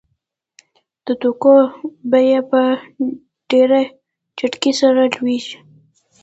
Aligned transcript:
د 1.05 1.07
توکو 1.21 1.53
بیه 2.11 2.41
په 2.51 2.61
ډېره 3.49 3.81
چټکۍ 4.37 4.71
سره 4.81 4.99
لوړېږي 5.13 5.57